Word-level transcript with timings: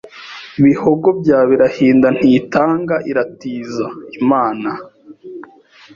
Bihogo 0.63 1.07
bya 1.19 1.39
Birahinda 1.49 2.07
ntitanga 2.17 2.95
iratizaImana 3.11 4.71